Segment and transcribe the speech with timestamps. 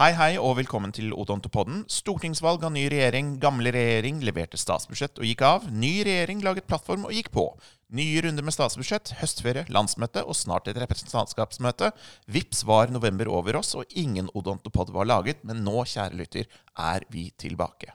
[0.00, 1.82] Hei, hei, og velkommen til Odontopodden.
[1.92, 3.34] Stortingsvalg av ny regjering.
[3.42, 5.66] Gamle regjering leverte statsbudsjett og gikk av.
[5.68, 7.44] Ny regjering laget plattform og gikk på.
[8.00, 11.92] Nye runder med statsbudsjett, høstferie, landsmøte og snart et representantskapsmøte.
[12.32, 16.48] Vips var november over oss, og ingen Odontopod var laget, men nå, kjære lytter,
[16.80, 17.92] er vi tilbake.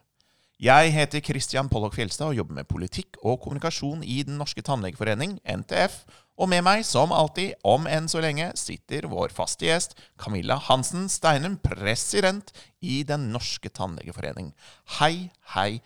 [0.55, 5.33] Jeg heter Christian Pollock Fjelstad og jobber med politikk og kommunikasjon i Den norske tannlegeforening,
[5.43, 5.97] NTF.
[6.39, 11.09] Og med meg, som alltid, om enn så lenge, sitter vår faste gjest Camilla Hansen
[11.11, 14.53] Steinum, president i Den norske tannlegeforening.
[14.95, 15.81] Hei, hei,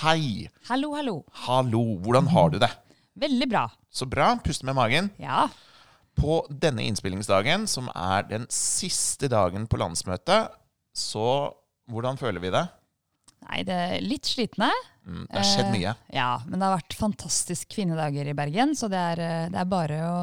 [0.00, 0.48] hei.
[0.70, 1.18] Hallo, hallo.
[1.44, 2.70] Hallo, hvordan har du det?
[3.26, 3.66] Veldig bra.
[3.92, 4.30] Så bra.
[4.40, 5.10] Puste med magen.
[5.20, 5.50] Ja.
[6.16, 10.48] På denne innspillingsdagen, som er den siste dagen på landsmøtet,
[10.96, 11.28] så
[11.92, 12.64] hvordan føler vi det?
[13.48, 14.70] Nei, det er litt slitne.
[15.04, 15.90] Mm, det har skjedd mye.
[16.08, 19.60] Eh, ja, men det har vært fantastisk kvinnedager i Bergen, så det er, eh, det
[19.60, 20.16] er bare å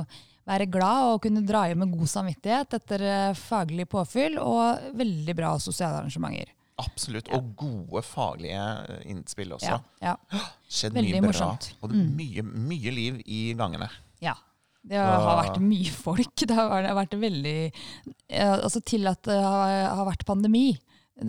[0.50, 5.36] være glad og kunne dra hjem med god samvittighet etter eh, faglig påfyll og veldig
[5.38, 6.50] bra sosiale arrangementer.
[6.82, 7.28] Absolutt.
[7.38, 8.58] Og gode faglige
[8.90, 9.76] eh, innspill også.
[10.02, 10.42] Ja, ja.
[10.72, 11.30] Skjedd Veldig mye bra.
[11.30, 11.68] morsomt.
[11.84, 13.90] Og det er mye, mye liv i gangene.
[14.24, 14.34] ja.
[14.82, 16.32] Det har vært mye folk.
[16.50, 17.72] Det har vært- veldig
[18.34, 20.72] Altså til at det har vært pandemi.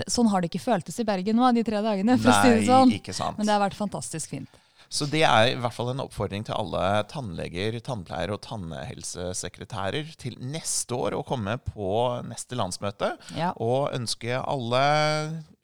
[0.09, 2.19] Sånn har det ikke føltes i Bergen nå de tre dagene.
[2.19, 2.93] for å si det sånn.
[2.97, 3.39] ikke sant.
[3.39, 4.49] Men det har vært fantastisk fint.
[4.93, 10.37] Så det er i hvert fall en oppfordring til alle tannleger, tannpleiere og tannhelsesekretærer til
[10.53, 11.87] neste år å komme på
[12.29, 13.15] neste landsmøte.
[13.39, 13.53] Ja.
[13.57, 14.83] Og ønske alle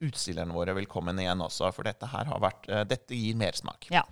[0.05, 3.89] utstillerne våre velkommen igjen også, for dette her har vært eh, Dette gir mersmak.
[3.93, 4.05] ja.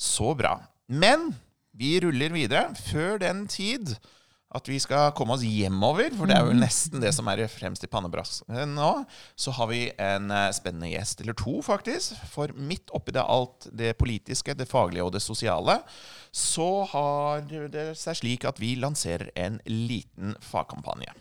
[0.00, 0.54] Så bra.
[0.88, 1.34] Men
[1.76, 2.70] vi ruller videre.
[2.88, 3.92] Før den tid
[4.50, 7.84] at vi skal komme oss hjemover, for det er jo nesten det som er fremst
[7.86, 8.90] i pannebrasken nå,
[9.38, 12.18] så har vi en eh, spennende gjest, eller to faktisk.
[12.32, 15.78] For midt oppi det alt det politiske, det faglige og det sosiale,
[16.34, 21.14] så har det seg slik at vi lanserer en liten fagkampanje.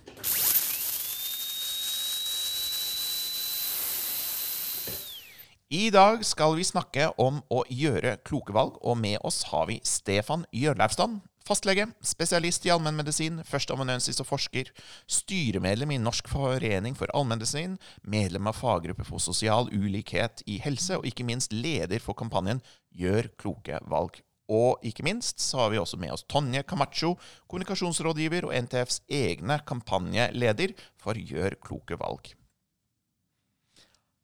[5.69, 9.75] I dag skal vi snakke om å gjøre kloke valg, og med oss har vi
[9.85, 14.69] Stefan Hjørleifstad, fastlege, spesialist i allmennmedisin, førsteamanuensis og forsker,
[15.09, 21.07] styremedlem i Norsk forening for allmennmedisin, medlem av faggruppe for sosial ulikhet i helse, og
[21.09, 22.61] ikke minst leder for kampanjen
[22.99, 24.17] Gjør kloke valg.
[24.49, 27.13] Og ikke minst så har vi også med oss Tonje Camacho,
[27.51, 32.31] kommunikasjonsrådgiver og NTFs egne kampanjeleder for Gjør kloke valg.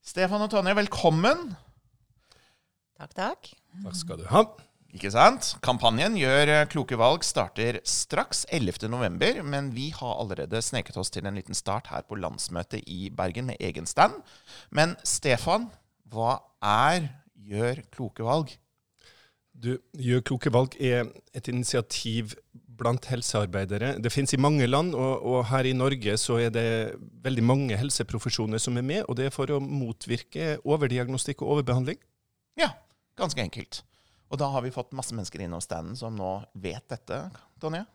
[0.05, 1.53] Stefan og Tonje, velkommen.
[2.97, 3.51] Takk, takk.
[3.83, 4.47] Takk skal du ha.
[4.95, 5.49] Ikke sant?
[5.65, 11.25] Kampanjen Gjør eh, kloke valg starter straks 11.11., men vi har allerede sneket oss til
[11.27, 14.15] en liten start her på landsmøtet i Bergen med egen stand.
[14.71, 15.67] Men Stefan,
[16.07, 17.09] hva er
[17.45, 18.53] Gjør kloke valg?
[19.51, 22.37] Du, Gjør kloke valg er et initiativ
[22.79, 23.97] blant helsearbeidere.
[23.99, 26.69] Det finnes i mange land, og, og her i Norge så er det
[27.23, 29.03] veldig mange helseprofesjoner som er med.
[29.09, 31.99] Og det er for å motvirke overdiagnostikk og overbehandling.
[32.59, 32.71] Ja,
[33.19, 33.83] ganske enkelt.
[34.29, 37.27] Og da har vi fått masse mennesker innom standen som nå vet dette,
[37.61, 37.85] Tonje.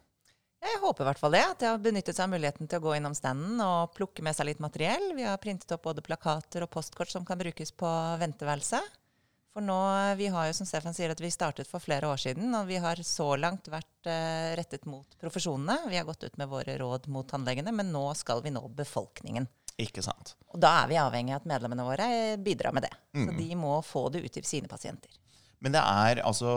[0.61, 1.43] Jeg håper i hvert fall det.
[1.55, 4.37] At de har benyttet seg av muligheten til å gå innom standen og plukke med
[4.37, 5.15] seg litt materiell.
[5.17, 8.99] Vi har printet opp både plakater og postkort som kan brukes på venteværelset.
[9.51, 9.79] For nå,
[10.21, 12.77] Vi har jo som Stefan sier, at vi startet for flere år siden, og vi
[12.79, 15.89] har så langt vært uh, rettet mot profesjonene.
[15.91, 19.49] Vi har gått ut med våre råd mot tannlegene, men nå skal vi nå befolkningen.
[19.81, 20.37] Ikke sant?
[20.53, 22.07] Og da er vi avhengig av at medlemmene våre
[22.39, 22.93] bidrar med det.
[23.17, 25.11] Så de må få det ut til sine pasienter.
[25.61, 26.51] Men det er altså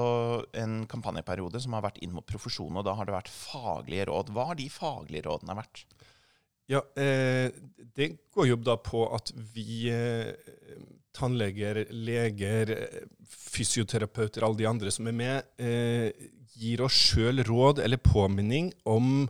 [0.56, 4.32] en kampanjeperiode som har vært inn mot profesjonen, og da har det vært faglige råd.
[4.32, 5.84] Hva har de faglige rådene vært?
[6.72, 7.52] Ja, eh,
[7.96, 10.32] Det går jo da på at vi eh,
[11.14, 12.72] tannleger, leger,
[13.28, 16.10] fysioterapeuter, alle de andre som er med, eh,
[16.56, 19.28] gir oss sjøl råd eller påminning om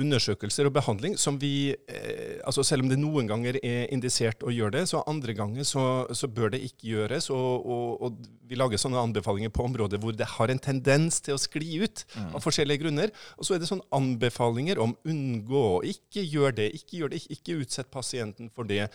[0.00, 4.52] undersøkelser og behandling som vi eh, altså Selv om det noen ganger er indisert å
[4.54, 5.84] gjøre det, så andre ganger så,
[6.16, 7.30] så bør det ikke gjøres.
[7.34, 11.36] Og, og, og vi lager sånne anbefalinger på områder hvor det har en tendens til
[11.36, 13.14] å skli ut av forskjellige grunner.
[13.38, 15.64] Og så er det sånne anbefalinger om unngå,
[15.94, 18.86] ikke gjør det, ikke gjør det, ikke, ikke utsett pasienten for det.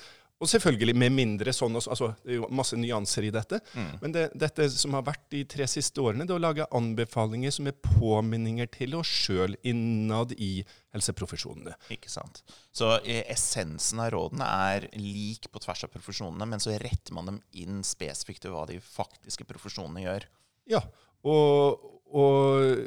[0.44, 3.62] Og selvfølgelig med mindre sånn også, altså Det er jo masse nyanser i dette.
[4.02, 7.54] Men det, dette som har vært de tre siste årene, det er å lage anbefalinger
[7.56, 10.60] som er påminninger til oss sjøl innad i
[10.96, 11.78] helseprofesjonene.
[11.96, 12.44] Ikke sant?
[12.76, 17.32] Så eh, essensen av rådene er lik på tvers av profesjonene, men så retter man
[17.32, 20.28] dem inn spesifikt til hva de faktiske profesjonene gjør.
[20.76, 20.84] Ja,
[21.26, 22.86] og, og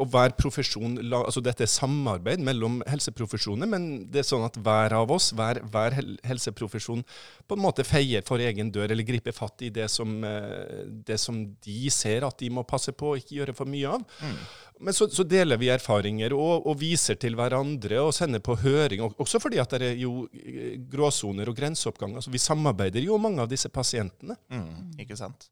[0.00, 4.94] og hver profesjon, altså Dette er samarbeid mellom helseprofesjoner, men det er sånn at hver
[4.96, 5.96] av oss, hver, hver
[6.26, 7.02] helseprofesjon,
[7.46, 11.18] på en måte feier for egen dør, eller griper fatt i det som, eh, det
[11.22, 14.04] som de ser at de må passe på og ikke gjøre for mye av.
[14.20, 14.38] Mm.
[14.86, 19.06] Men så, så, deler vi erfaringer og, og, viser til hverandre og sender på høring.
[19.16, 22.24] Også fordi at det er jo eh, gråsoner og grenseoppganger.
[22.24, 24.36] Så vi samarbeider jo mange av disse pasientene.
[24.52, 25.48] Mm, ikke sant.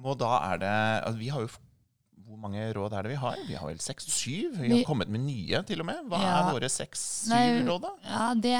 [0.00, 0.72] Og da er det
[1.08, 1.52] altså Vi har jo
[2.26, 3.36] hvor mange råd er det vi har?
[3.46, 4.56] Vi har vel seks-syv?
[4.58, 6.00] Vi har kommet med nye, til og med.
[6.10, 6.30] Hva ja.
[6.40, 7.92] er våre seks-syv råd, da?
[8.02, 8.54] Ja, det,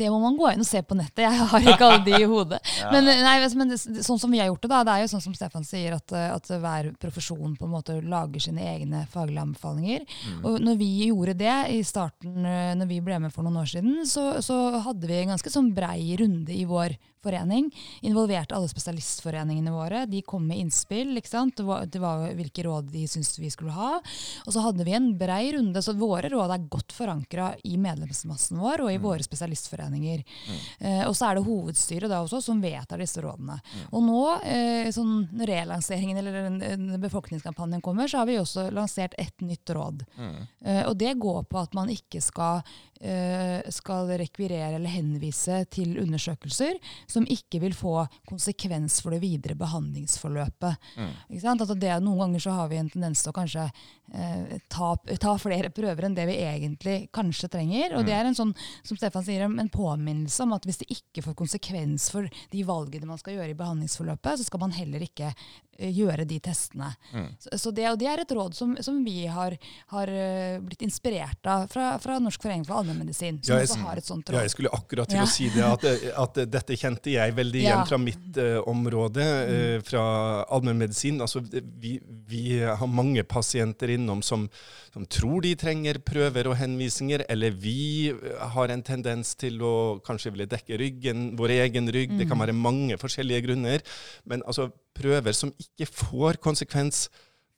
[0.00, 1.22] det, må man gå inn og se på nettet.
[1.22, 2.58] Jeg har ikke alle de i hodet.
[2.80, 2.90] ja.
[2.90, 5.24] Men, nei, men det, sånn som vi har gjort det, da, det er jo sånn
[5.28, 10.02] som Stefan sier, at, at hver profesjon på en måte lager sine egne faglige anbefalinger.
[10.02, 10.42] Mm.
[10.42, 13.70] Og når vi gjorde det i starten, eh, når vi ble med for noen år
[13.70, 17.70] siden, så, så hadde vi en ganske sånn brei runde i vår forening.
[18.06, 20.04] Involverte alle spesialistforeningene våre.
[20.06, 21.16] De kom med innspill.
[21.18, 21.56] ikke sant?
[21.56, 24.00] Det var, det var hvilke råd de syntes vi skulle ha.
[24.46, 28.60] Og så hadde vi en brei runde, så våre råd er godt forankra i medlemsmassen
[28.62, 29.04] vår og i mm.
[29.04, 30.22] våre spesialistforeninger.
[30.22, 30.60] Mm.
[30.78, 33.58] Eh, og så er det hovedstyret da også som vedtar disse rådene.
[33.62, 33.82] Mm.
[33.90, 39.74] Og nå, eh, sånn relanseringen eller befolkningskampanjen kommer, så har vi også lansert et nytt
[39.74, 40.06] råd.
[40.16, 40.40] Mm.
[40.64, 42.62] Eh, og det går på at man ikke skal
[43.02, 46.76] Eh, skal rekvirere eller henvise til undersøkelser
[47.12, 50.92] som ikke vil få konsekvens for det videre behandlingsforløpet.
[50.96, 51.10] Mm.
[51.52, 55.34] Altså det, noen ganger så har vi en tendens til å kanskje eh, ta, ta,
[55.40, 57.96] flere prøver enn det vi egentlig kanskje trenger.
[57.96, 58.08] Og mm.
[58.08, 61.38] det er en sånn, som Stefan sier, en påminnelse om at hvis det ikke får
[61.44, 65.32] konsekvens for de valgene man skal gjøre i behandlingsforløpet, så skal man heller ikke
[65.78, 66.90] gjøre de testene.
[67.12, 67.28] Mm.
[67.40, 69.56] Så, så det, det er et råd som, som vi har,
[69.92, 73.40] har, eh, blitt inspirert av fra, fra Norsk forening for allmennmedisin.
[73.42, 74.38] Som ja, også har et sånt råd.
[74.38, 75.26] Ja, jeg skulle akkurat til ja.
[75.26, 75.86] å si det, at,
[76.24, 77.86] at, dette kjente jeg veldig igjen ja.
[77.88, 80.04] fra mitt uh, område, uh, fra
[80.52, 81.22] allmennmedisin.
[81.24, 81.96] Altså, vi,
[82.28, 84.46] vi, har mange pasienter innom som,
[84.92, 88.12] som, tror de trenger prøver og henvisninger, eller vi
[88.56, 92.12] har en tendens til å kanskje ville dekke ryggen, vår egen rygg.
[92.12, 92.20] Mm.
[92.20, 92.44] Det kan mm.
[92.46, 93.84] være mange forskjellige grunner.
[94.28, 97.06] Men altså, prøver som ikke får konsekvens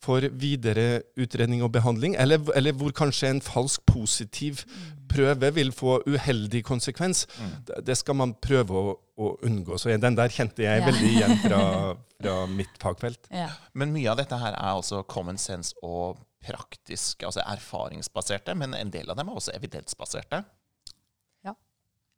[0.05, 4.65] for videre utredning og behandling, eller, eller hvor kanskje en falsk positiv
[5.09, 7.25] prøve vil få uheldig konsekvens.
[7.39, 7.55] Mm.
[7.87, 9.79] Det skal man prøve å, å, unngå.
[9.79, 10.87] Så den der kjente jeg ja.
[10.89, 11.63] veldig igjen fra,
[12.21, 13.31] fra mitt fagfelt.
[13.33, 13.49] Ja.
[13.73, 18.93] Men mye av dette her er altså common sense og praktisk, altså erfaringsbaserte, men en
[18.93, 20.43] del av dem er også evidensbaserte.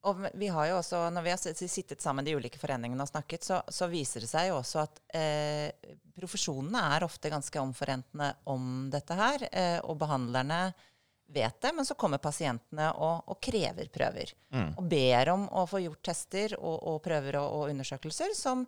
[0.06, 3.46] Og vi har jo også, Når vi har sittet sammen de ulike foreningene og snakket,
[3.46, 8.86] så, så viser det seg jo også at eh, profesjonene er ofte ganske omforentende om
[8.92, 9.48] dette her.
[9.50, 10.60] Eh, og behandlerne
[11.26, 14.30] vet det, men så kommer pasientene og, og krever prøver.
[14.54, 14.72] Mm.
[14.78, 18.62] Og ber om å få gjort tester og, og prøver og, og, undersøkelser som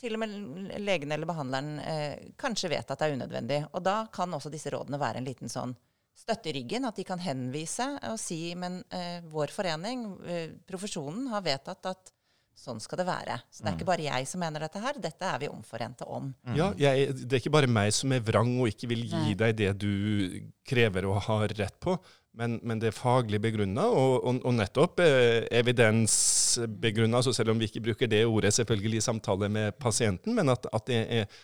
[0.00, 3.60] til og med legen eller behandleren eh, kanskje vet at det er unødvendig.
[3.76, 5.76] Og da kan også disse rådene være en liten sånn
[6.18, 11.28] støtte i ryggen, at de kan henvise og si men eh, vår forening, eh, profesjonen,
[11.32, 12.12] har vedtatt at
[12.60, 13.38] sånn skal det være.
[13.48, 13.92] Så det er ikke mm.
[13.92, 16.28] bare jeg som mener dette her, dette er vi omforente om.
[16.44, 16.56] Mm.
[16.58, 19.54] Ja, jeg, Det er ikke bare meg som er vrang og ikke vil gi deg
[19.56, 19.92] det du
[20.68, 21.96] krever og har rett på,
[22.36, 27.70] men, men det er faglig begrunna, og, og, og, nettopp eh, evidensbegrunna, selv om vi
[27.70, 31.40] ikke bruker det ordet selvfølgelig i samtale med pasienten, men at, at det er,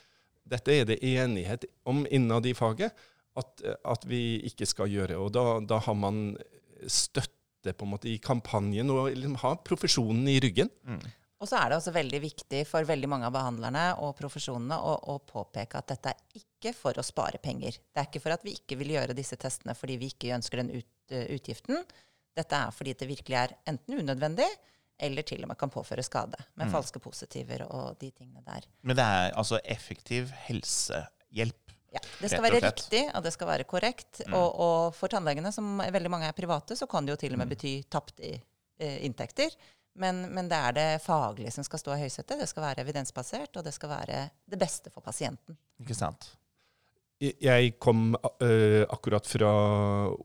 [0.47, 2.95] dette er det enighet om innad i faget
[3.41, 5.19] at, at, vi ikke skal gjøre.
[5.21, 6.37] Og da, da, har man
[6.89, 10.71] støtte på en måte i kampanjen og liksom har profesjonen i ryggen.
[10.87, 11.01] Mm.
[11.37, 14.95] Og så er det også veldig viktig for veldig mange av behandlerne og profesjonene å,
[15.13, 17.77] å, påpeke at dette er ikke for å spare penger.
[17.93, 20.63] Det er ikke for at vi ikke vil gjøre disse testene fordi vi ikke ønsker
[20.63, 21.85] den ut, uh, utgiften.
[22.37, 24.49] Dette er fordi det virkelig er enten unødvendig
[24.97, 26.73] eller til og med kan påføre skade med mm.
[26.73, 28.65] falske positiver og de tingene der.
[28.81, 33.69] Men det er altså effektiv helsehjelp ja, Det skal være riktig, og det skal være
[33.69, 34.21] korrekt.
[34.27, 34.37] Mm.
[34.39, 37.43] Og, og, for tannlegene, som veldig mange er private, så kan det jo til og
[37.43, 38.37] med bety bety i,
[38.81, 39.57] eh, inntekter.
[39.97, 42.39] Men, men, det er det faglige som skal stå i høysetet.
[42.41, 45.57] Det skal være evidensbasert, og det skal være det beste for pasienten.
[45.81, 46.29] Ikke sant?
[47.17, 49.51] Jeg kom uh, akkurat fra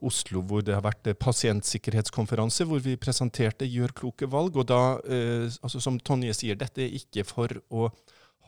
[0.04, 4.58] Oslo, hvor det har vært pasientsikkerhetskonferanse, hvor vi presenterte Gjør kloke valg.
[4.60, 7.88] Og da, uh, altså som Tonje sier, dette er ikke for å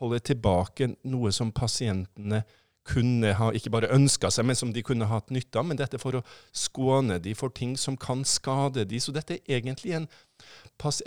[0.02, 2.42] holde tilbake noe som pasientene
[2.84, 5.66] kunne ha ikke bare ønska seg, men som de kunne hatt nytte av.
[5.68, 9.00] Men dette for å skåne de for ting som kan skade de.
[9.00, 10.08] Så dette er egentlig en,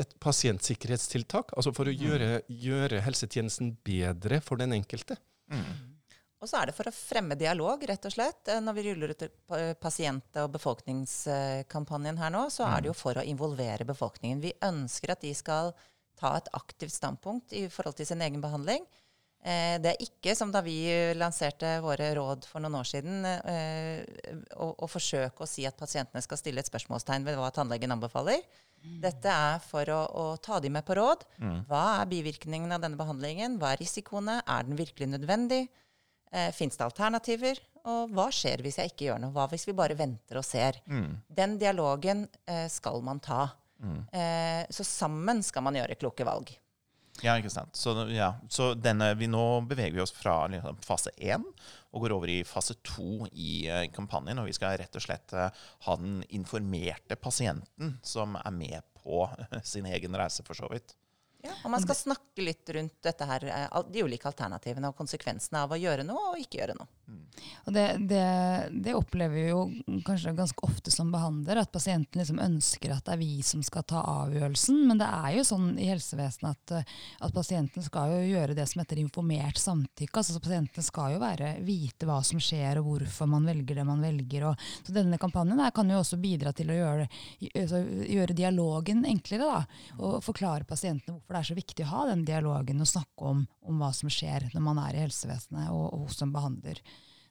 [0.01, 1.53] et pasientsikkerhetstiltak.
[1.53, 2.01] Altså for å mm.
[2.07, 2.31] gjøre,
[2.65, 5.19] gjøre, helsetjenesten bedre for den enkelte.
[5.53, 5.97] Mm.
[6.37, 8.43] Og så er det for å fremme dialog, rett og slett.
[8.49, 9.27] Eh, når vi ruller ut
[9.81, 13.01] pasient- og befolkningskampanjen her nå, så er det jo mm.
[13.03, 14.43] for å involvere befolkningen.
[14.45, 15.73] Vi ønsker at de skal
[16.17, 18.85] ta et aktivt standpunkt i forhold til sin egen behandling.
[19.47, 20.75] Eh, det er ikke som da vi
[21.15, 24.03] lanserte våre råd for noen år siden, eh,
[24.59, 28.43] å, å, forsøke å si at pasientene skal stille et spørsmålstegn ved hva tannlegen anbefaler.
[29.01, 31.25] Dette er for å, å ta dem med på råd.
[31.41, 31.57] Mm.
[31.69, 33.57] Hva er bivirkningene av denne behandlingen?
[33.59, 34.39] Hva er risikoene?
[34.45, 35.65] Er den virkelig nødvendig?
[36.31, 37.59] Eh, Fins det alternativer?
[37.87, 39.33] Og hva skjer hvis jeg ikke gjør noe?
[39.35, 40.79] Hva hvis vi bare venter og ser?
[40.91, 41.17] Mm.
[41.39, 43.47] Den dialogen eh, skal man ta.
[43.83, 43.99] Mm.
[44.11, 46.51] Eh, så sammen skal man gjøre kloke valg.
[47.25, 47.75] Ja, ikke sant.
[47.77, 48.33] Så, ja.
[48.49, 51.45] så denne, vi nå beveger vi oss fra liksom, fase én
[51.95, 54.41] og går over i fase to i uh, kampanjen.
[54.41, 55.49] Og vi skal rett og slett uh,
[55.87, 59.25] ha den informerte pasienten som er med på
[59.63, 60.93] sin egen reise, for så vidt.
[61.45, 65.61] Ja, og man skal snakke litt rundt dette her, eh, de ulike alternativene og konsekvensene
[65.63, 66.89] av å gjøre noe og ikke gjøre noe.
[67.07, 67.19] Mm.
[67.67, 68.23] Og det, det,
[68.83, 69.59] det, opplever vi jo
[70.05, 73.85] kanskje ganske ofte som behandler, at pasienten liksom ønsker at det er vi som skal
[73.87, 74.79] ta avgjørelsen.
[74.89, 76.95] Men det er jo sånn i helsevesenet at, eh,
[77.27, 80.17] at pasienten skal jo gjøre det som heter informert samtykke.
[80.17, 84.03] altså Pasienten skal jo være, vite hva som skjer og hvorfor man velger det man
[84.03, 84.49] velger.
[84.49, 87.07] Og, så denne kampanjen her kan jo også bidra til å gjøre,
[87.53, 87.83] altså,
[88.17, 89.47] gjøre dialogen enklere.
[89.47, 93.29] da, Og forklare pasientene hvorfor det er så viktig å ha den dialogen og snakke
[93.29, 96.81] om, om hva som skjer når man er i helsevesenet og, og hos en behandler.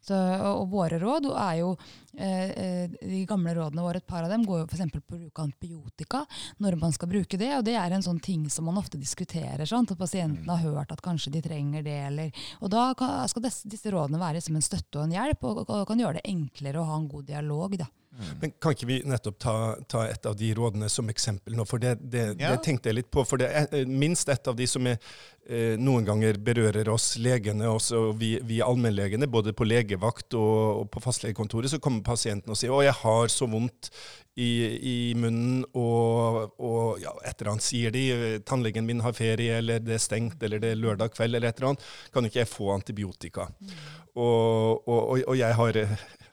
[0.07, 1.73] Så, og, våre råd er jo
[2.15, 4.85] eh, eh, De gamle rådene våre, et par av dem, går jo f.eks.
[4.95, 6.21] på å bruke antibiotika
[6.63, 7.51] når man skal bruke det.
[7.57, 9.65] Og det er en sånn ting som man ofte diskuterer.
[9.67, 9.91] Sant?
[9.91, 11.99] At pasienten har hørt at kanskje de trenger det.
[12.13, 15.43] Eller, og da kan, skal disse, disse, rådene være som en støtte og en hjelp,
[15.43, 17.75] og, og, og kan gjøre det enklere å ha en god dialog.
[17.83, 17.91] da.
[18.17, 18.33] Mm.
[18.41, 19.55] Men Kan ikke vi nettopp ta,
[19.89, 21.67] ta, et av de rådene som eksempel nå?
[21.69, 22.53] For det, det, ja.
[22.55, 23.25] det tenkte jeg litt på.
[23.29, 24.99] For det er eh, minst et av de som er,
[25.49, 30.87] eh, noen ganger berører oss legene, også vi, vi allmennlegene, både på legevakt og, og,
[30.93, 33.91] på fastlegekontoret, så kommer pasienten og sier 'Å, jeg har så vondt
[34.37, 38.41] i, i munnen', og, og ja, et eller annet sier de.
[38.45, 41.61] 'Tannlegen min har ferie', eller 'det er stengt', eller 'det er lørdag kveld', eller et
[41.61, 41.87] eller annet.
[42.13, 43.49] Kan ikke jeg få antibiotika?
[43.61, 43.79] Mm.
[44.17, 46.26] Og, og, jeg har Eh,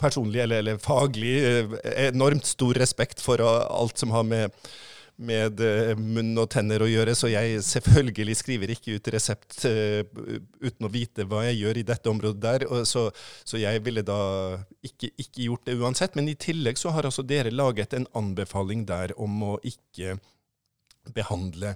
[0.00, 1.72] personlig eller, eller faglig eh,
[2.08, 4.54] enormt stor respekt for alt som har med,
[5.16, 10.86] med eh, munn og tenner å gjøre, så jeg selvfølgelig skriver ikke ut resept uten
[10.86, 12.66] å vite hva jeg gjør i dette området der.
[12.86, 13.08] Så,
[13.42, 14.20] så, jeg ville da
[14.80, 16.18] ikke, ikke, gjort det uansett.
[16.18, 20.20] Men i tillegg så har altså dere laget en anbefaling der om å ikke
[21.14, 21.74] behandle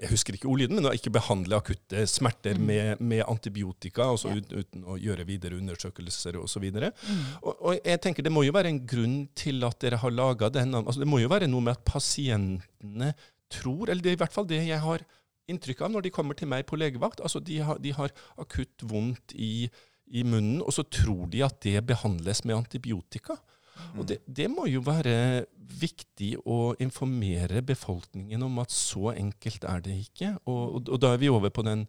[0.00, 2.64] jeg husker ikke ordlyden, men å ikke behandle akutte smerter mm.
[2.64, 4.40] med, med, antibiotika, altså ja.
[4.40, 6.64] uten, uten, å gjøre videre undersøkelser osv.
[6.64, 7.24] Mm.
[7.42, 10.48] Og, og jeg tenker Det må jo være en grunn til at dere har laga
[10.54, 10.72] den.
[10.80, 13.12] Altså det må jo være noe med at pasientene
[13.52, 15.04] tror, eller det er i hvert fall det jeg har
[15.52, 17.20] inntrykk av når de kommer til meg på legevakt.
[17.20, 19.68] altså De har, de har akutt vondt i,
[20.08, 23.36] i munnen, og så tror de at det behandles med antibiotika.
[23.96, 29.82] Og det, det, må jo være viktig å informere befolkningen om at så enkelt er
[29.84, 30.34] det ikke.
[30.44, 31.86] Og, og, og da er vi over på den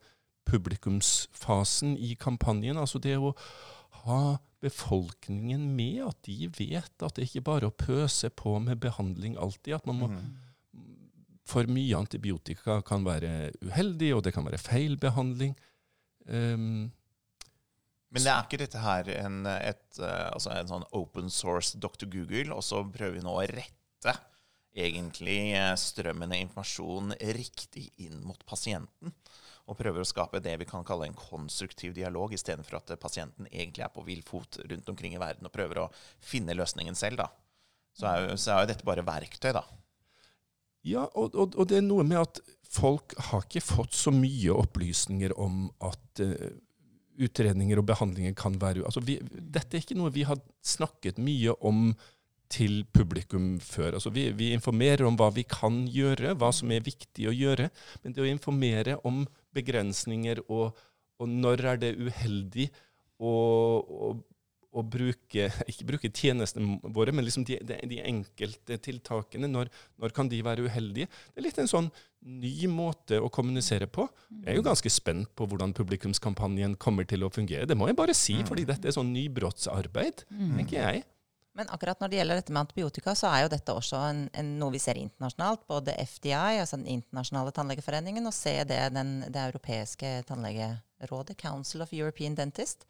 [0.47, 2.79] publikumsfasen i kampanjen.
[2.79, 3.33] Altså det å
[4.03, 4.23] ha
[4.63, 9.37] befolkningen med, at de vet at det ikke bare er å pøse på med behandling
[9.39, 9.75] alltid.
[9.79, 10.25] At man må mm.
[11.43, 15.57] For mye antibiotika kan være uheldig, og det kan være feil behandling.
[16.23, 16.93] Um,
[18.13, 22.05] men det er ikke dette her en, et, eh, altså en sånn open source Dr.
[22.13, 24.13] Google, og så prøver vi nå å rette
[24.73, 29.13] egentlig eh, strømmen informasjon riktig inn mot pasienten.
[29.63, 33.85] Og prøver å skape det vi kan kalle en konstruktiv dialog, istedenfor at pasienten egentlig
[33.85, 37.23] er på vill fot rundt omkring i verden og prøver å finne løsningen selv.
[37.23, 37.29] da.
[37.97, 39.63] Så er jo, så er jo dette bare verktøy, da.
[40.83, 44.51] Ja, og, og, og, det er noe med at folk har ikke fått så mye
[44.51, 46.49] opplysninger om at uh,
[47.21, 51.53] utredninger og behandlinger kan være altså vi, Dette er ikke noe vi har snakket mye
[51.61, 51.91] om
[52.53, 53.97] til publikum før.
[53.97, 57.69] Altså vi, vi, informerer om hva vi kan gjøre, hva som er viktig å gjøre.
[58.03, 59.23] Men det å informere om
[59.55, 60.77] begrensninger og,
[61.21, 62.69] og når er det uheldig
[63.23, 63.33] å,
[64.89, 69.49] bruke Ikke bruke tjenestene våre, men liksom de, de, de enkelte tiltakene.
[69.49, 69.69] Når,
[70.01, 71.09] når, kan de være uheldige?
[71.31, 71.89] Det er litt en sånn
[72.23, 74.05] ny måte å kommunisere på.
[74.43, 77.67] Jeg er jo ganske spent på hvordan publikumskampanjen kommer til å fungere.
[77.69, 78.47] Det må jeg bare si, mm.
[78.49, 80.53] fordi dette er sånn nybrottsarbeid, mm.
[80.59, 81.03] tenker jeg.
[81.53, 84.47] Men akkurat når det gjelder dette med antibiotika, så er jo dette også en, en,
[84.57, 85.67] noe vi ser internasjonalt.
[85.69, 92.39] Både FDI, altså den internasjonale tannlegeforeningen, og CD, den, det europeiske tannlegerådet, Council of European
[92.39, 92.87] Dentist,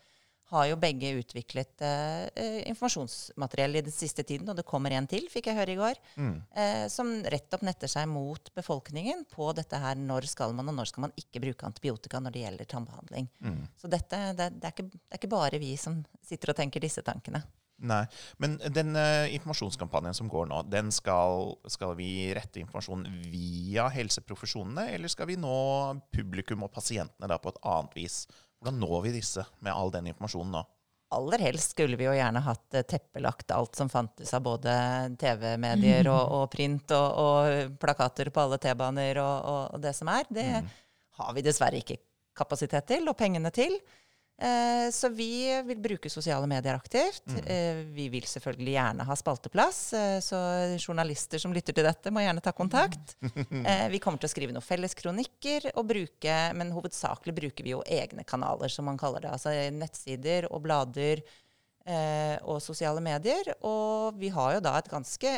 [0.51, 5.07] har jo begge utviklet eh, eh, informasjonsmateriell i den siste tiden, og det kommer en
[5.09, 6.35] til, fikk jeg høre i går, mm.
[6.59, 10.77] eh, som rett opp netter seg mot befolkningen på dette her når skal man og
[10.77, 13.31] når skal man ikke bruke antibiotika når det gjelder tannbehandling.
[13.43, 13.59] Mm.
[13.79, 16.83] Så dette, det, det, er ikke, det, er ikke, bare vi som sitter og tenker
[16.83, 17.43] disse tankene.
[17.83, 18.03] Nei,
[18.39, 24.85] Men den uh, informasjonskampanjen som går nå, den skal, skal vi rette informasjonen via helseprofesjonene,
[24.93, 25.57] eller skal vi nå
[26.13, 28.21] publikum og pasientene da på et annet vis?
[28.63, 30.63] Hvordan når vi disse med all den informasjonen nå?
[31.13, 34.73] aller helst skulle vi jo gjerne hatt teppelagt alt som fantes av både
[35.21, 40.25] TV-medier og, og, print og, og, plakater på alle T-baner og, og, det som er.
[40.29, 40.71] Det mm.
[41.19, 41.99] har vi dessverre ikke
[42.37, 43.77] kapasitet til og pengene til.
[44.41, 47.25] Eh, så vi vil bruke sosiale medier aktivt.
[47.27, 47.43] Mm.
[47.45, 50.39] Eh, vi vil selvfølgelig gjerne ha spalteplass, eh, så
[50.81, 53.15] journalister som lytter til dette, må gjerne ta kontakt.
[53.93, 57.85] vi kommer til å skrive noen felles kronikker, og bruke, men hovedsakelig bruker vi jo
[57.85, 59.35] egne kanaler, som man kaller det.
[59.37, 61.23] Altså nettsider og blader
[62.47, 63.49] og sosiale medier.
[63.67, 65.33] Og vi har jo da et ganske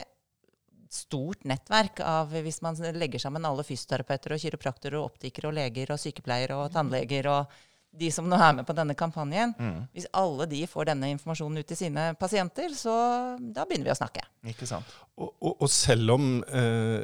[0.94, 5.90] stort nettverk av Hvis man legger sammen alle fysioterapeuter og kiropraktorer og optikere og leger
[5.92, 7.56] og sykepleiere og tannleger og
[8.00, 9.80] de som nå er med på denne kampanjen, mm.
[9.96, 12.96] hvis alle de får denne informasjonen ut til sine pasienter, så
[13.40, 14.28] da begynner vi å snakke.
[14.52, 14.94] Ikke sant.
[15.16, 17.02] Og, og, og selv om, eh,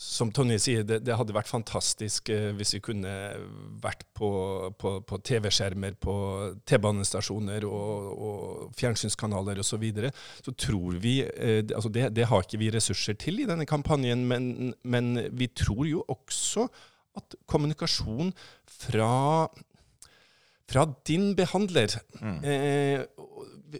[0.00, 3.14] som Tonje sier, det, det, hadde vært fantastisk eh, hvis vi kunne
[3.82, 4.30] vært på,
[4.80, 6.14] på, på TV-skjermer, på
[6.68, 10.12] T-banestasjoner og, og fjernsynskanaler osv., så, videre,
[10.44, 14.24] så tror vi eh, altså det, det, har ikke vi ressurser til i denne kampanjen,
[14.28, 16.68] men, men vi tror jo også
[17.18, 18.32] at kommunikasjon
[18.70, 19.12] fra
[20.70, 21.98] fra din behandler.
[22.20, 22.38] Mm.
[22.46, 23.04] Eh,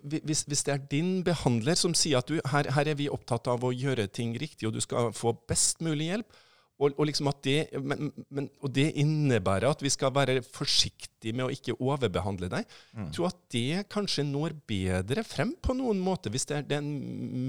[0.02, 3.50] hvis, hvis, det er din behandler som sier at du, her, her, er vi opptatt
[3.50, 6.40] av å gjøre ting riktig, og du skal få best mulig hjelp,
[6.80, 11.44] og, og, liksom det, men, men, og det, innebærer at vi skal være forsiktige med
[11.44, 12.70] å ikke overbehandle deg.
[12.94, 13.02] Mm.
[13.02, 16.88] Jeg tror at det kanskje når bedre frem på noen måte, hvis det er den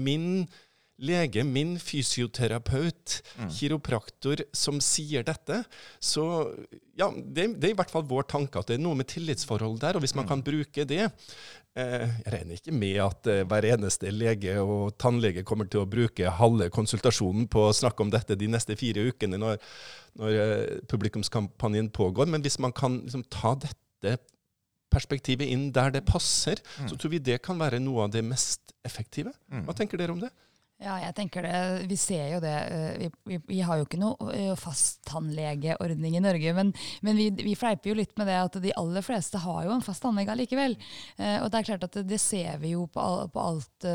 [0.04, 0.44] min
[1.02, 3.50] lege, min fysioterapeut, mm.
[3.56, 5.62] kiropraktor, som sier dette.
[6.00, 6.24] Så
[6.98, 9.80] ja, det, det, er i hvert fall vår tanke at det er noe med tillitsforhold
[9.82, 9.98] der.
[9.98, 10.30] Og hvis man mm.
[10.30, 15.46] kan bruke det eh, Jeg regner ikke med at eh, hver eneste lege og tannlege
[15.48, 19.40] kommer til å bruke halve konsultasjonen på å snakke om dette de neste fire ukene
[19.40, 19.58] når,
[20.20, 22.30] når eh, publikumskampanjen pågår.
[22.30, 24.20] Men hvis man kan liksom, ta dette
[24.92, 26.90] perspektivet inn der det passer, mm.
[26.90, 29.32] så tror vi det kan være noe av det mest effektive.
[29.48, 29.64] Mm.
[29.66, 30.30] Hva tenker dere om det?
[30.82, 31.58] Ja, jeg tenker det.
[31.90, 32.52] Vi ser jo det.
[32.74, 36.72] Eh, vi, vi, vi har jo ikke noe fasttannlegeordning i Norge, men,
[37.06, 39.84] men vi, vi, fleiper jo litt med det at de aller fleste har jo en
[39.84, 40.74] fast tannlege allikevel.
[41.18, 43.86] Eh, og det er klart at det, ser vi jo på, på alt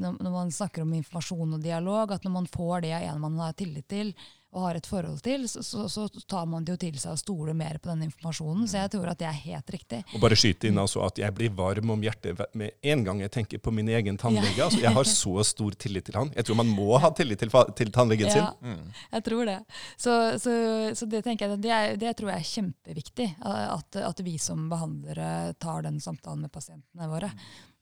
[0.00, 3.38] når man snakker om informasjon og dialog, at når man får det av en man
[3.42, 4.14] har tillit til,
[4.54, 7.20] og har et forhold til, så, så, så, tar man det jo til seg og
[7.20, 8.64] stoler mer på den informasjonen.
[8.70, 10.00] Så jeg tror at det er helt riktig.
[10.16, 13.34] Og bare skyte inn altså at jeg blir varm om hjertet med en gang jeg
[13.34, 14.54] tenker på min egen tannlege.
[14.56, 14.68] Ja.
[14.68, 16.32] Altså, jeg har så stor tillit til han.
[16.36, 18.72] Jeg tror man må ha tillit til, til tannlegen ja, sin.
[18.72, 18.96] Mm.
[19.18, 19.58] Jeg tror det.
[20.06, 23.28] Så, så, det tenker jeg, det, er, det, tror jeg er kjempeviktig.
[23.44, 27.28] At, at, vi som behandlere tar den samtalen med pasientene våre.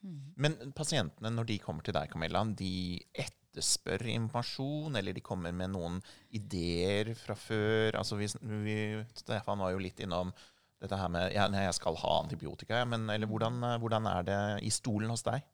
[0.05, 0.18] Mm.
[0.37, 2.74] Men pasientene, når de kommer til deg, Camilla, de
[3.12, 6.00] etter etterspør informasjon, eller de kommer med noen
[6.34, 7.94] ideer fra før.
[8.00, 8.28] Altså vi,
[8.64, 8.76] vi,
[9.14, 10.32] Stefan var jo litt innom
[10.82, 12.82] dette her med ja, jeg skal ha antibiotika.
[12.88, 15.44] Men, eller hvordan, hvordan, er det i stolen hos deg?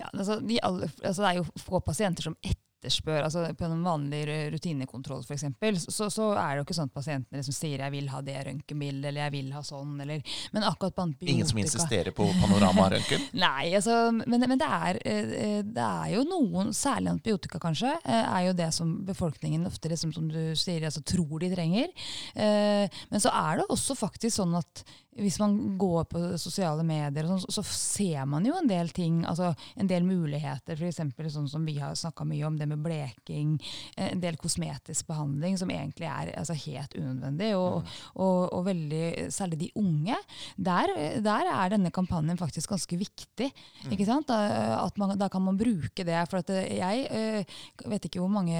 [0.00, 3.68] Ja, altså, de alle, altså, det er jo få pasienter som etter etterspør altså På
[3.68, 5.44] en vanlig rutinekontroll f.eks.,
[5.86, 8.36] så, så er det jo ikke sånn at pasientene liksom sier 'jeg vil ha det
[8.46, 12.26] røntgenbildet', eller 'jeg vil ha sånn', eller Men akkurat på antibiotika Ingen som insisterer på
[12.40, 13.28] panoramarøntgen?
[13.46, 18.24] Nei, altså, men, men det, er, eh, det, er, jo noen, særlig antibiotika kanskje, eh,
[18.36, 21.88] er jo det som befolkningen ofte liksom, som du sier, altså, tror de trenger.
[22.34, 24.84] Eh, men så er det også faktisk sånn at
[25.20, 29.50] hvis man går på sosiale medier, sånt, så, ser man jo en del ting, altså
[29.76, 30.78] en del muligheter.
[30.78, 31.02] F.eks.
[31.34, 33.58] sånn som vi har snakka mye om, det med bleking.
[33.96, 37.50] Eh, en del kosmetisk behandling som egentlig er altså, helt unødvendig.
[37.58, 37.98] Og, mm.
[38.24, 40.16] og, og, veldig, særlig de unge.
[40.56, 43.50] Der, der, er denne kampanjen faktisk ganske viktig.
[43.84, 43.92] Mm.
[43.92, 44.32] ikke sant?
[44.32, 46.18] Da, man, da, kan man bruke det.
[46.32, 48.56] For at jeg øh, vet ikke hvor mange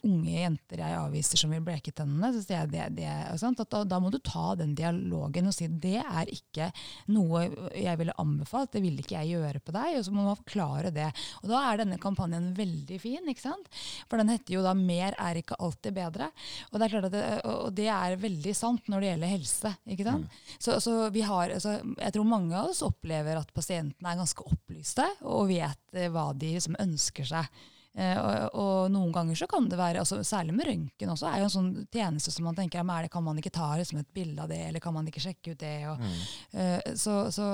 [0.00, 2.32] unge jenter jeg avviser som vil bleke tennene.
[2.32, 3.12] Så det, det, det,
[3.60, 6.70] da, da, må du ta den dialogen og si det er ikke
[7.12, 7.44] noe
[7.76, 8.72] jeg ville anbefalt.
[8.74, 9.98] Det vil ikke jeg gjøre på deg.
[9.98, 11.08] Og så må man forklare det.
[11.42, 13.28] Og da er denne kampanjen veldig fin.
[13.28, 13.68] ikke sant?
[14.08, 16.30] For den heter jo da 'Mer er ikke alltid bedre'.
[16.70, 19.74] Og det er klart at det, og det er veldig sant når det gjelder helse.
[19.86, 20.26] ikke sant?
[20.26, 20.56] Mm.
[20.58, 24.46] Så, så, vi har, altså, jeg tror mange av oss opplever at pasientene er ganske
[24.46, 27.62] opplyste og vet eh, hva de liksom ønsker seg.
[27.92, 31.42] Eh, og, og, noen ganger så kan det være, altså, særlig med røntgen også, er
[31.42, 34.14] jo en sånn tjeneste som man tenker ja, det, kan man ikke ta liksom, et
[34.16, 35.76] bilde av det, eller kan man ikke sjekke ut det?
[35.90, 36.24] Og, mm.
[36.56, 37.46] uh, så, så,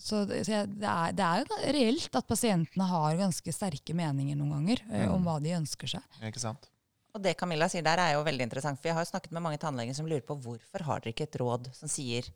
[0.00, 4.84] så, det, er, det er jo reelt at pasientene har ganske sterke meninger noen ganger
[4.88, 5.16] uh, mm.
[5.18, 6.20] om hva de ønsker seg.
[6.24, 6.70] Ikke sant?
[7.10, 9.44] Og det Camilla sier der er jo veldig interessant, for jeg har jo snakket med
[9.44, 12.30] mange tannleger som lurer på hvorfor har dere ikke et råd som sier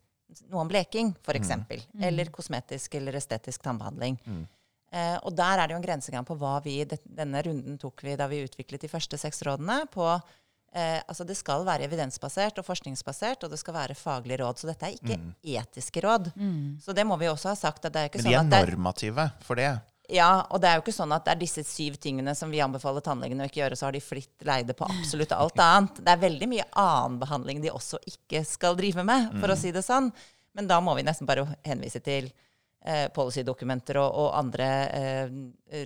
[0.50, 1.52] noe om bleking, f.eks.
[1.54, 2.02] Mm.
[2.08, 4.18] Eller kosmetisk eller estetisk tannbehandling.
[4.24, 4.44] Mm.
[4.94, 8.04] Eh, og der er det jo en grensegang på hva vi det, Denne runden tok
[8.06, 9.80] vi da vi utviklet de første seks rådene.
[9.90, 10.06] på
[10.74, 14.58] eh, altså Det skal være evidensbasert og forskningsbasert, og det skal være faglige råd.
[14.62, 15.34] Så dette er ikke Mm.
[15.44, 16.30] etiske råd.
[16.82, 17.84] Så det må vi også ha sagt.
[17.84, 19.80] at det er ikke Men de sånn er at det er, normative for det.
[20.10, 22.58] ja, og det er jo ikke sånn at det er disse syv tingene som vi
[22.60, 25.94] anbefaler tannlegene å ikke gjøre, så har de fritt leide på absolutt alt annet.
[26.04, 29.70] Det er veldig mye annen behandling de også ikke skal drive med, for å si
[29.72, 30.12] det sånn.
[30.54, 32.30] Men da må vi nesten bare henvise til
[32.84, 35.34] eh, policydokumenter og, og andre eh,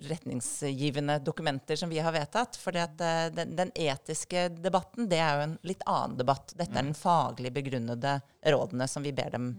[0.09, 2.59] retningsgivende dokumenter som vi har vedtatt.
[2.61, 2.91] For eh,
[3.35, 6.53] den, den etiske debatten, det er jo en litt annen debatt.
[6.55, 9.53] Dette er den faglig begrunnede rådene som vi ber dem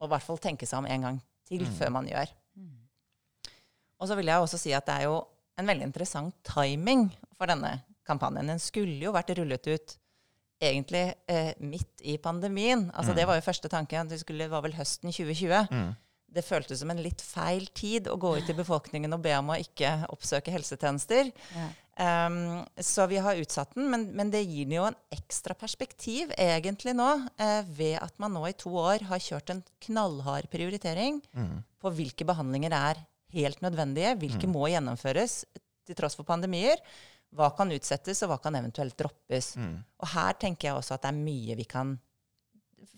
[0.00, 2.30] å i hvert fall tenke seg om en gang til før man gjør.
[4.00, 5.18] Og så vil jeg også si at det er jo
[5.60, 8.48] en veldig interessant timing for denne kampanjen.
[8.48, 9.96] Den skulle jo vært rullet ut
[10.60, 12.88] egentlig eh, midt i pandemien.
[12.94, 14.08] Altså Det var jo første tanken.
[14.08, 15.68] Det skulle, var vel høsten 2020.
[15.72, 15.90] Mm.
[16.30, 19.50] Det føltes som en litt feil tid å gå ut til befolkningen og be om
[19.50, 21.32] å ikke oppsøke helsetjenester.
[21.56, 21.68] Ja.
[22.00, 26.30] Um, så vi har utsatt den, men, men det gir den jo en ekstra perspektiv
[26.38, 31.18] egentlig nå, eh, ved at man nå i to år har kjørt en knallhard prioritering
[31.36, 31.58] Mm.
[31.82, 33.02] på hvilke behandlinger er
[33.34, 35.44] helt nødvendige, hvilke må gjennomføres
[35.86, 36.80] til tross for pandemier.
[37.36, 39.52] Hva kan utsettes, og hva kan eventuelt droppes.
[39.60, 39.76] Mm.
[40.00, 41.92] Og her tenker jeg også at det er mye vi kan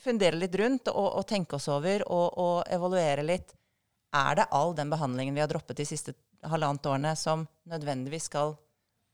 [0.02, 3.54] fundere litt rundt og, og tenke oss over og, og evaluere litt.
[4.12, 8.56] Er det all den behandlingen vi har droppet de siste halvannet årene, som nødvendigvis skal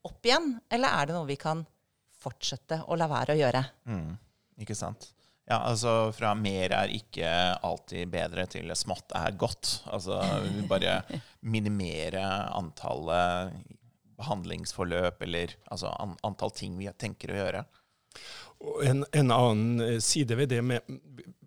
[0.08, 1.62] opp igjen, eller er det noe vi kan
[2.18, 3.62] fortsette å la være å gjøre?
[3.90, 4.16] Mm.
[4.64, 5.12] Ikke sant.
[5.48, 7.28] Ja, altså fra mer er ikke
[7.64, 9.78] alltid bedre til smått er godt.
[9.88, 11.00] Altså vi bare
[11.54, 13.54] minimere antallet
[14.18, 17.64] behandlingsforløp eller altså an antall ting vi tenker å gjøre.
[18.82, 20.98] En, en annen eh, side ved det med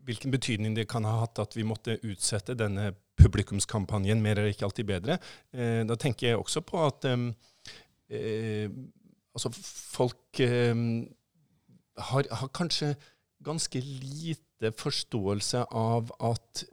[0.07, 4.67] hvilken betydning det kan ha hatt at vi måtte utsette denne publikumskampanjen Mer er ikke
[4.69, 5.17] alltid bedre.
[5.53, 8.69] Eh, da tenker jeg også på at eh,
[9.35, 10.75] altså folk eh,
[12.11, 12.95] har, har kanskje
[13.45, 16.65] ganske lite forståelse av at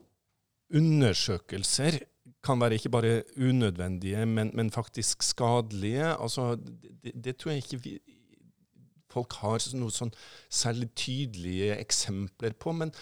[0.75, 1.99] undersøkelser
[2.45, 6.13] kan være ikke bare unødvendige, men, men faktisk skadelige.
[6.13, 6.55] Altså,
[7.03, 7.95] det, det tror jeg ikke vi,
[9.11, 10.13] folk har noe sånn
[10.49, 12.75] særlig tydelige eksempler på.
[12.77, 12.93] Men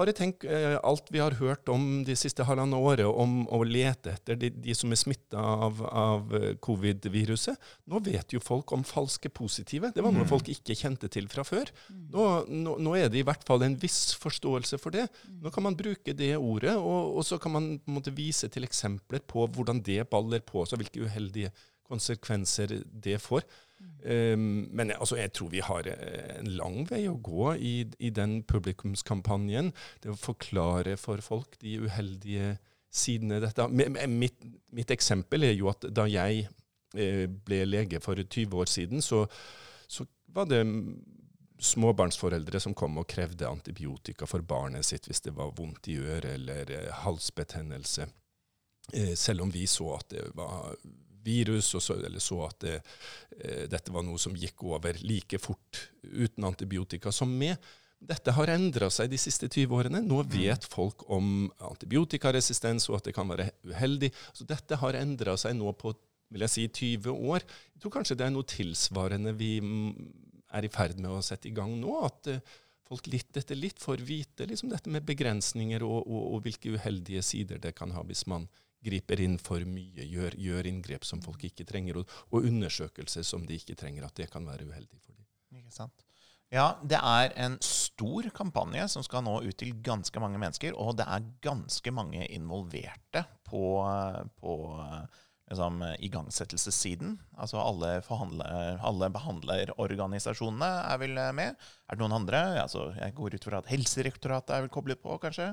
[0.00, 4.14] bare tenk eh, alt vi har hørt om de siste halvannet året om å lete
[4.14, 7.58] etter de, de som er smitta av, av eh, covid-viruset.
[7.90, 9.90] Nå vet jo folk om falske positive.
[9.94, 11.72] Det var noe folk ikke kjente til fra før.
[11.90, 15.08] Nå, nå, nå er det i hvert fall en viss forståelse for det.
[15.42, 18.48] Nå kan man bruke det ordet, og, og så kan man på en måte vise
[18.52, 21.52] til eksempler på hvordan det baller på seg, hvilke uheldige
[21.90, 23.44] konsekvenser det får.
[24.04, 28.10] Um, men altså, jeg tror vi har eh, en lang vei å gå i, i
[28.16, 29.72] den publikumskampanjen.
[30.00, 32.54] Det å forklare for folk de uheldige
[32.90, 33.66] sidene dette.
[33.68, 34.40] Mitt,
[34.74, 36.46] mitt eksempel er jo at da jeg
[36.96, 39.26] eh, ble lege for 20 år siden, så,
[39.86, 40.62] så var det
[41.60, 46.38] småbarnsforeldre som kom og krevde antibiotika for barnet sitt hvis det var vondt i øret
[46.38, 48.08] eller eh, halsbetennelse.
[49.14, 50.72] Selv om vi så at det var
[51.24, 52.78] virus, og så, eller så at det,
[53.38, 57.56] eh, dette var noe som gikk over like fort uten antibiotika som med.
[58.00, 60.00] Dette har endra seg de siste 20 årene.
[60.00, 64.08] Nå vet folk om antibiotikaresistens og at det kan være uheldig.
[64.32, 65.92] Så dette har endra seg nå på
[66.30, 66.64] vil jeg si,
[67.02, 67.44] 20 år.
[67.74, 69.88] Jeg tror kanskje det er noe tilsvarende vi mm,
[70.56, 71.96] er i ferd med å sette i gang nå.
[72.06, 72.42] At eh,
[72.88, 77.24] folk litt etter litt får vite liksom dette med begrensninger og, og, og hvilke uheldige
[77.26, 78.48] sider det kan ha hvis man
[78.84, 83.44] griper inn for mye, gjør, gjør inngrep som folk ikke trenger, og, og undersøkelser som
[83.48, 85.26] de ikke trenger, at det kan være uheldig for dem.
[85.60, 86.06] Ikke sant?
[86.50, 90.96] Ja, det er en stor kampanje som skal nå ut til ganske mange mennesker, og
[90.98, 93.62] det er ganske mange involverte på,
[94.40, 94.56] på
[95.50, 97.16] liksom, igangsettelsessiden.
[97.36, 97.98] Altså alle,
[98.86, 101.58] alle behandlerorganisasjonene er vel med.
[101.90, 102.42] Er det noen andre?
[102.62, 105.50] Altså, jeg går ut fra at Helsedirektoratet er vel koblet på, kanskje?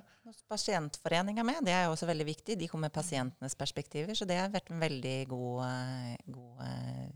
[0.51, 2.59] Pasientforening er med, det er jo også veldig viktig.
[2.59, 7.07] De kommer med pasientenes perspektiver, så det har vært en veldig god, eh, god eh,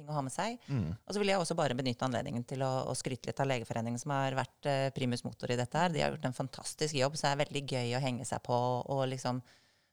[0.00, 0.56] ting å ha med seg.
[0.70, 0.90] Mm.
[0.96, 4.00] Og så vil jeg også bare benytte anledningen til å, å skryte litt av Legeforeningen,
[4.00, 5.92] som har vært eh, primus motor i dette her.
[5.92, 8.56] De har gjort en fantastisk jobb, så det er veldig gøy å henge seg på
[8.80, 9.42] og liksom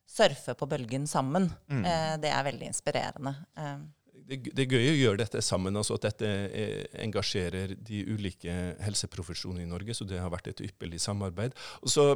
[0.07, 1.49] surfe på bølgen sammen.
[1.69, 1.85] Mm.
[1.85, 3.35] Eh, det er veldig inspirerende.
[3.57, 3.77] Eh,
[4.27, 8.51] Det, det er gøy å gjøre dette sammen, altså at dette eh, engasjerer de ulike
[8.83, 11.55] helseprofesjonene i Norge, så det har vært et ypperlig samarbeid.
[11.79, 12.09] Og så,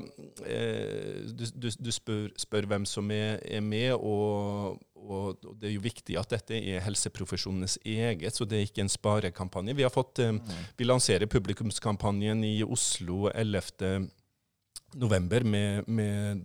[0.43, 5.75] eh, Du, du, du spør, spør hvem som er, er med, og, og, det er
[5.77, 9.77] jo viktig at dette er helseprofesjonenes eget, så det er ikke en sparekampanje.
[9.77, 10.41] Vi, har fått, mm.
[10.81, 14.09] vi lanserer publikumskampanjen i Oslo 11.
[14.99, 16.43] november med, med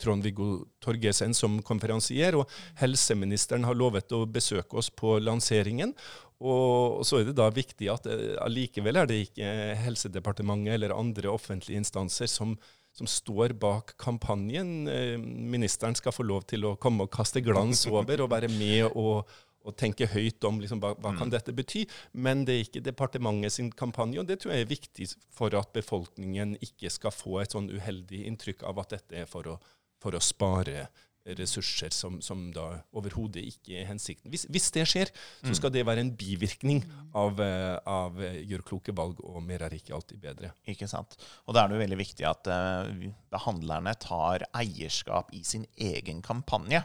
[0.00, 5.94] Trond-Viggo Torgesen som konferansier, og helseministeren har lovet å besøke oss på lanseringen.
[6.40, 9.48] Og så er det da viktig at eh, allikevel er det ikke
[9.84, 12.54] Helsedepartementet eller andre offentlige instanser som,
[12.96, 14.88] som står bak kampanjen.
[14.88, 18.88] Eh, ministeren skal få lov til å komme og kaste glans over og være med
[18.88, 19.28] og,
[19.60, 21.34] og tenke høyt om liksom, hva, hva kan mm.
[21.34, 21.84] dette bety.
[22.16, 25.74] Men det er ikke departementet sin kampanje, og det tror jeg er viktig for at
[25.76, 29.58] befolkningen ikke skal få et sånn uheldig inntrykk av at dette er for å
[30.00, 30.88] for å spare
[31.36, 34.30] ressurser som, som da overhodet ikke er hensikten.
[34.32, 35.12] Hvis, hvis, det skjer,
[35.44, 36.82] så skal det være en bivirkning
[37.16, 40.54] av, eh, av gjør kloke valg, og mer er ikke alltid bedre.
[40.70, 41.18] Ikke sant.
[41.46, 42.88] Og da er det jo veldig viktig at uh,
[43.32, 46.82] behandlerne tar eierskap i sin egen kampanje.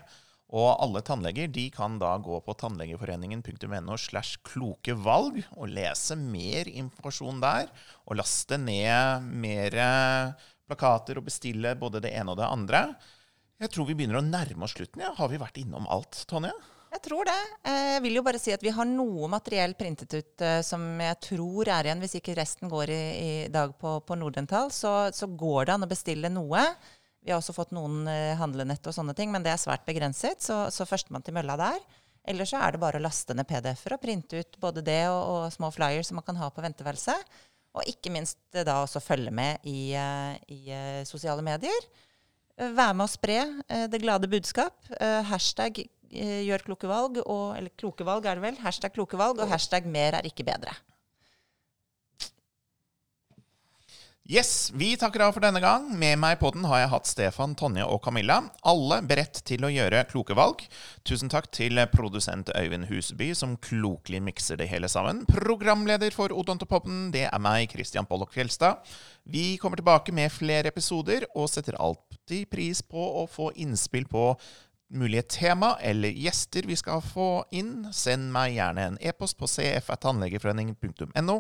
[0.56, 6.70] Og alle tannleger de kan da gå på tannlegeforeningen.no slash kloke valg og lese mer
[6.70, 7.72] informasjon der.
[8.06, 9.80] Og laste ned mer
[10.70, 12.88] plakater og bestille både det ene og det andre.
[13.62, 15.04] Jeg tror vi begynner å nærme oss slutten.
[15.06, 15.14] Ja.
[15.16, 16.52] Har vi vært innom alt, Tonje?
[16.96, 17.40] Jeg tror det.
[17.68, 20.84] Eh, jeg vil jo bare si at vi har noe materiell printet ut uh, som
[21.04, 22.04] jeg tror er igjen.
[22.04, 25.88] Hvis ikke resten går i, i dag på, på Nordental, så, så, går det an
[25.88, 26.64] å bestille noe.
[27.26, 30.44] Vi har også fått noen uh, handlenett og sånne ting, men det er svært begrenset.
[30.44, 31.84] Så, så førstemann til mølla der.
[32.26, 35.20] Eller så er det bare å laste ned PDF-er og printe ut både det og,
[35.20, 37.36] og små flyers som man kan ha på venteværelset.
[37.76, 41.88] Og ikke minst eh, da også følge med i, eh, i eh, sosiale medier.
[42.56, 43.40] Være med å spre
[43.92, 44.78] det glade budskap.
[45.28, 48.60] hashtag gjør kloke valg, og, eller kloke valg er det vel.
[48.64, 50.72] Hashtag kloke valg, og hashtag mer er ikke bedre.
[54.28, 55.84] Yes, Vi takker av for denne gang.
[56.02, 58.40] Med meg på den har jeg hatt Stefan, Tonje og Camilla.
[58.66, 60.64] Alle beredt til å gjøre kloke valg.
[61.06, 65.28] Tusen takk til produsent Øyvind Huseby, som klokelig mikser det hele sammen.
[65.30, 68.82] Programleder for Odontopoppen, det er meg, Christian Pollock Fjelstad.
[69.30, 74.32] Vi kommer tilbake med flere episoder, og setter alltid pris på å få innspill på
[74.90, 77.92] mulige tema eller gjester vi skal få inn.
[77.94, 81.38] Send meg gjerne en e-post på cf.tannlegeforeningen.no.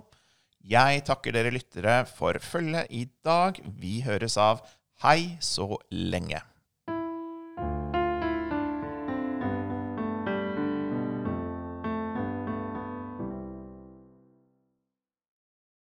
[0.65, 3.59] Jeg takker dere lyttere for følget i dag.
[3.77, 4.63] Vi høres av.
[5.03, 6.39] Hei så lenge.